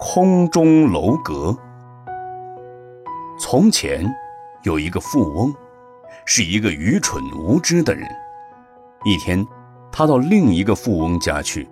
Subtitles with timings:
[0.00, 1.56] 空中楼阁。
[3.36, 4.08] 从前
[4.62, 5.52] 有一个富翁，
[6.24, 8.08] 是一个愚蠢无知的人。
[9.04, 9.44] 一天，
[9.90, 11.68] 他到另一个富翁家去，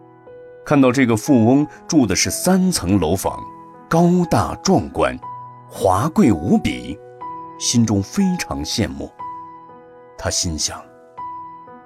[0.65, 3.41] 看到这个富翁住的是三层楼房，
[3.89, 5.17] 高大壮观，
[5.69, 6.99] 华贵无比，
[7.61, 9.09] 心中非常羡慕。
[10.19, 10.83] 他心想：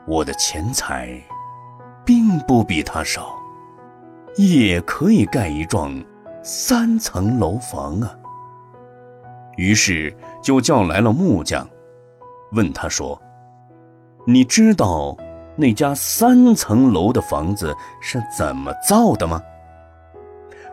[0.07, 1.23] 我的钱财
[2.03, 3.39] 并不比他少，
[4.37, 6.03] 也可以盖一幢。
[6.43, 8.17] 三层楼房啊！
[9.57, 11.69] 于是就叫来了木匠，
[12.53, 13.21] 问他说
[14.27, 15.15] ：“你知道
[15.55, 19.43] 那家三层楼的房子是怎么造的吗？”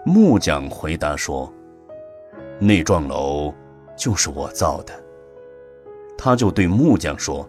[0.06, 1.52] 木匠回答说
[2.60, 3.54] ：“那幢楼
[3.98, 4.94] 就是我造的。”
[6.18, 7.48] 他就对木匠说：“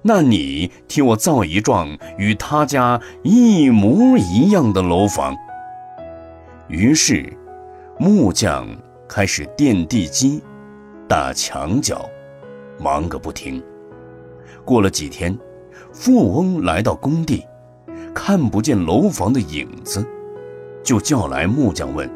[0.00, 5.36] 那你替我造一幢与他家一模一样的楼房。”
[6.68, 7.32] 于是，
[7.96, 8.66] 木匠
[9.08, 10.42] 开始垫地基、
[11.08, 12.08] 打墙角，
[12.80, 13.62] 忙个不停。
[14.64, 15.38] 过了几天，
[15.92, 17.46] 富翁来到工地，
[18.12, 20.04] 看不见楼房的影子，
[20.82, 22.10] 就叫来木匠问：“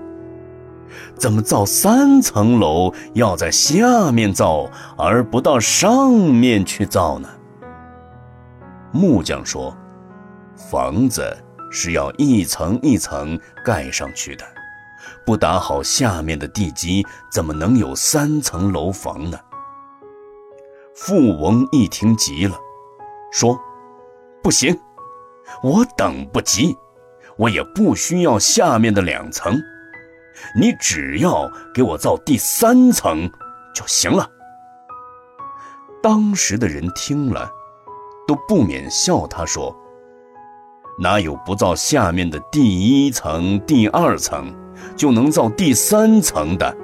[1.14, 7.28] 怎么造三层楼要在下面造，而不到上面去造呢？”
[8.91, 9.72] 木匠说
[10.70, 11.22] ：“房子。”
[11.70, 14.44] 是要一层一层盖上去的，
[15.24, 19.38] 不打好下面的地基，怎么能有三层楼房呢？
[20.94, 22.58] 富翁一听急了，
[23.32, 23.58] 说
[24.42, 24.78] ：“不行，
[25.62, 26.76] 我等不及，
[27.36, 29.58] 我也不需要下面的两层，
[30.54, 33.30] 你只要给我造第三层
[33.74, 34.28] 就行了。”
[36.02, 37.50] 当时的人听了，
[38.26, 39.74] 都不免笑他，说。
[41.03, 44.55] 哪有不造下面的第一层、第二层，
[44.95, 46.77] 就能造第三层的？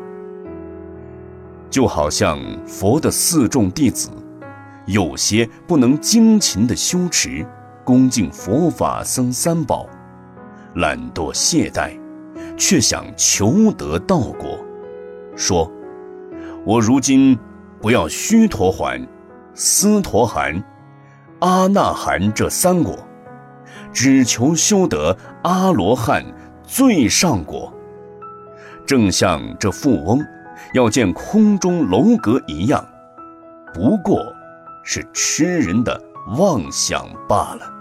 [1.69, 4.09] 就好像佛的四众弟子，
[4.87, 7.47] 有些不能精勤的修持、
[7.85, 9.87] 恭敬佛法僧三宝，
[10.77, 12.01] 懒惰懈怠，
[12.57, 14.59] 却想求得道果，
[15.37, 15.71] 说
[16.65, 17.39] ：“我如今
[17.83, 19.07] 不要须陀洹、
[19.53, 20.65] 斯陀含、
[21.41, 22.99] 阿那含这三果。”
[23.97, 26.23] 只求修得阿罗汉
[26.63, 27.73] 最上果，
[28.87, 30.23] 正像这富翁
[30.75, 32.87] 要建空中楼阁一样，
[33.73, 34.23] 不过
[34.85, 35.99] 是痴人的
[36.37, 37.76] 妄想罢了。